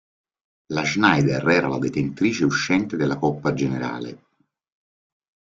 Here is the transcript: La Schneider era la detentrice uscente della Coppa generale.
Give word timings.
La 0.73 0.83
Schneider 0.83 1.47
era 1.47 1.67
la 1.67 1.77
detentrice 1.77 2.43
uscente 2.43 2.97
della 2.97 3.17
Coppa 3.19 3.53
generale. 3.53 4.23